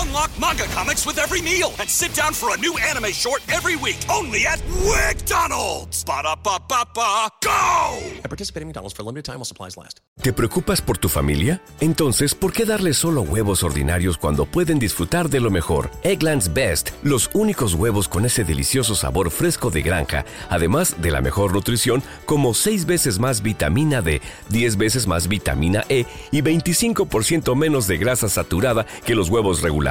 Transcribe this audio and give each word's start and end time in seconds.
Unlock 0.00 0.30
manga 0.40 0.64
comics 0.74 1.04
with 1.04 1.18
every 1.18 1.42
meal 1.42 1.72
and 1.78 1.88
sit 1.88 2.14
down 2.14 2.32
for 2.32 2.54
a 2.54 2.58
new 2.58 2.74
anime 2.78 3.12
short 3.12 3.42
every 3.52 3.76
week 3.76 3.98
only 4.08 4.46
at 4.46 4.58
WickDonald's. 4.84 6.04
Ba-da-ba-ba-ba, 6.04 7.28
go! 7.42 7.98
I 8.24 8.28
participate 8.28 8.62
in 8.62 8.68
McDonald's 8.68 8.96
for 8.96 9.02
a 9.02 9.06
limited 9.06 9.26
time 9.26 9.36
while 9.36 9.44
supplies 9.44 9.76
last. 9.76 10.00
¿Te 10.22 10.32
preocupas 10.32 10.80
por 10.82 10.98
tu 10.98 11.08
familia? 11.08 11.62
Entonces, 11.80 12.34
¿por 12.34 12.52
qué 12.52 12.64
darles 12.64 12.98
solo 12.98 13.22
huevos 13.22 13.62
ordinarios 13.62 14.16
cuando 14.18 14.44
pueden 14.46 14.78
disfrutar 14.78 15.28
de 15.28 15.40
lo 15.40 15.50
mejor? 15.50 15.90
Eggland's 16.02 16.52
Best, 16.52 16.90
los 17.02 17.30
únicos 17.34 17.74
huevos 17.74 18.08
con 18.08 18.24
ese 18.24 18.44
delicioso 18.44 18.94
sabor 18.94 19.30
fresco 19.30 19.70
de 19.70 19.82
granja, 19.82 20.24
además 20.48 20.96
de 21.00 21.10
la 21.10 21.20
mejor 21.20 21.52
nutrición, 21.52 22.02
como 22.26 22.54
6 22.54 22.86
veces 22.86 23.18
más 23.18 23.42
vitamina 23.42 24.02
D, 24.02 24.20
10 24.50 24.76
veces 24.76 25.06
más 25.06 25.26
vitamina 25.28 25.84
E 25.88 26.04
y 26.30 26.42
25% 26.42 27.54
menos 27.56 27.86
de 27.86 27.98
grasa 27.98 28.28
saturada 28.28 28.86
que 29.06 29.14
los 29.14 29.28
huevos 29.30 29.62
regulares, 29.62 29.89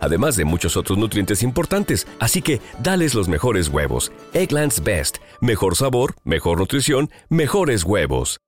además 0.00 0.36
de 0.36 0.44
muchos 0.44 0.76
otros 0.76 0.98
nutrientes 0.98 1.42
importantes. 1.42 2.06
Así 2.20 2.42
que, 2.42 2.60
dales 2.82 3.14
los 3.14 3.28
mejores 3.28 3.68
huevos. 3.68 4.12
Eggland's 4.32 4.82
Best, 4.82 5.18
mejor 5.40 5.76
sabor, 5.76 6.14
mejor 6.24 6.58
nutrición, 6.58 7.10
mejores 7.28 7.84
huevos. 7.84 8.40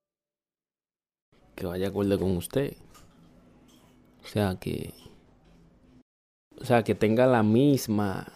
que 1.55 1.65
vaya 1.65 1.87
acorde 1.87 2.17
con 2.19 2.37
usted. 2.37 2.73
O 4.23 4.27
sea, 4.27 4.57
que. 4.59 4.93
O 6.59 6.65
sea, 6.65 6.83
que 6.83 6.95
tenga 6.95 7.25
la 7.25 7.43
misma. 7.43 8.27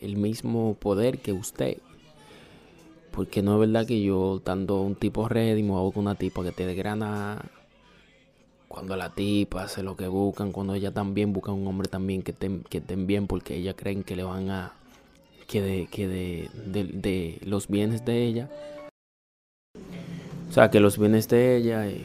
El 0.00 0.16
mismo 0.16 0.74
poder 0.74 1.18
que 1.18 1.32
usted. 1.32 1.78
Porque 3.10 3.42
no 3.42 3.54
es 3.54 3.60
verdad 3.68 3.86
que 3.86 4.02
yo, 4.02 4.40
dando 4.44 4.80
un 4.80 4.94
tipo 4.94 5.28
ready, 5.28 5.62
me 5.62 5.72
hago 5.72 5.92
con 5.92 6.02
una 6.02 6.14
tipa 6.14 6.42
que 6.44 6.52
te 6.52 6.66
desgrana. 6.66 7.44
Cuando 8.68 8.96
la 8.96 9.10
tipa 9.14 9.62
hace 9.64 9.82
lo 9.82 9.96
que 9.96 10.08
buscan, 10.08 10.52
cuando 10.52 10.74
ella 10.74 10.92
también 10.92 11.32
busca 11.32 11.52
un 11.52 11.66
hombre 11.66 11.88
también 11.88 12.22
que 12.22 12.32
estén, 12.32 12.62
que 12.68 12.78
estén 12.78 13.06
bien, 13.06 13.26
porque 13.26 13.56
ellas 13.56 13.74
creen 13.76 14.04
que 14.04 14.14
le 14.14 14.22
van 14.24 14.50
a. 14.50 14.72
que 15.46 15.62
de, 15.62 15.86
que 15.90 16.06
de, 16.06 16.50
de, 16.66 16.84
de 16.84 17.38
los 17.44 17.68
bienes 17.68 18.04
de 18.04 18.24
ella. 18.24 18.50
O 20.48 20.52
sea, 20.52 20.70
que 20.70 20.80
los 20.80 20.98
bienes 20.98 21.28
de 21.28 21.56
ella. 21.56 21.86
eh, 21.88 22.04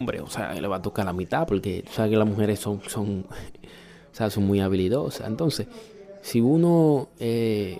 Hombre, 0.00 0.20
o 0.20 0.28
sea, 0.28 0.54
le 0.54 0.68
va 0.68 0.76
a 0.76 0.82
tocar 0.82 1.04
la 1.04 1.12
mitad 1.12 1.46
porque 1.46 1.82
tú 1.86 1.92
sabes 1.92 2.10
que 2.10 2.16
las 2.16 2.28
mujeres 2.28 2.60
son, 2.60 2.80
son, 2.86 3.26
o 3.28 4.14
sea, 4.14 4.30
son 4.30 4.46
muy 4.46 4.60
habilidosas. 4.60 5.26
Entonces, 5.26 5.66
si 6.22 6.40
uno 6.40 7.08
eh, 7.18 7.78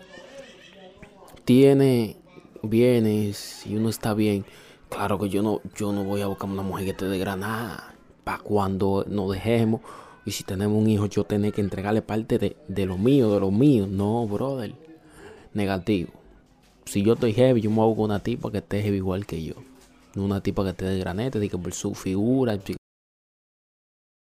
tiene 1.45 2.17
bienes 2.62 3.67
y 3.67 3.77
uno 3.77 3.89
está 3.89 4.15
bien, 4.15 4.45
claro 4.89 5.19
que 5.19 5.29
yo 5.29 5.43
no, 5.43 5.61
yo 5.77 5.93
no 5.93 6.05
voy 6.05 6.23
a 6.23 6.27
buscar 6.27 6.51
una 6.51 6.62
mujer 6.62 6.87
que 6.87 6.95
te 6.95 7.06
dé 7.06 7.19
granada 7.19 7.95
para 8.25 8.39
cuando 8.39 9.05
nos 9.09 9.33
dejemos 9.33 9.81
y 10.25 10.33
si 10.33 10.45
tenemos 10.45 10.77
un 10.77 10.91
hijo 10.91 11.06
yo 11.06 11.25
tener 11.25 11.53
que 11.53 11.62
entregarle 11.62 12.03
parte 12.03 12.39
de, 12.39 12.56
de 12.69 12.85
lo 12.87 12.99
mío, 12.99 13.33
de 13.33 13.41
lo 13.41 13.50
mío. 13.50 13.87
No, 13.87 14.27
brother, 14.27 14.75
negativo. 15.55 16.11
Si 16.85 17.03
yo 17.03 17.15
estoy 17.15 17.33
heavy, 17.33 17.61
yo 17.61 17.71
me 17.71 17.81
hago 17.81 17.93
una 17.93 18.21
tipa 18.21 18.50
que 18.50 18.59
esté 18.59 18.83
heavy 18.83 18.97
igual 18.97 19.25
que 19.25 19.43
yo. 19.43 19.55
Una 20.19 20.43
tipa 20.43 20.65
que 20.65 20.73
te 20.73 20.84
dé 20.84 20.99
granete, 20.99 21.39
de 21.39 21.49
que 21.49 21.59
por 21.59 21.73
su 21.73 21.95
figura, 21.95 22.59